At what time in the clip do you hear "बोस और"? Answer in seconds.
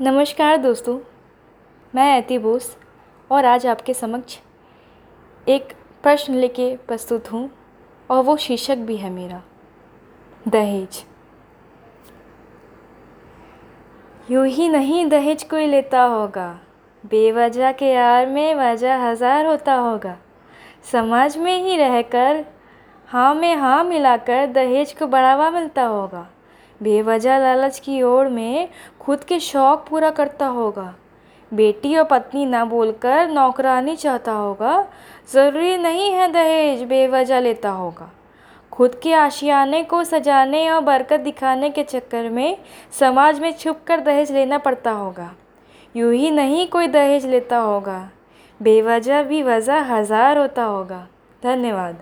2.38-3.44